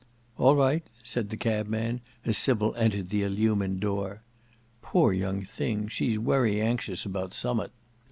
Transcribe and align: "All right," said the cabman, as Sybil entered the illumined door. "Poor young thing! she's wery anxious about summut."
"All 0.39 0.55
right," 0.55 0.81
said 1.03 1.29
the 1.29 1.37
cabman, 1.37 2.01
as 2.25 2.35
Sybil 2.35 2.73
entered 2.73 3.09
the 3.09 3.21
illumined 3.21 3.81
door. 3.81 4.21
"Poor 4.81 5.13
young 5.13 5.43
thing! 5.45 5.87
she's 5.89 6.17
wery 6.17 6.59
anxious 6.59 7.05
about 7.05 7.35
summut." 7.35 7.69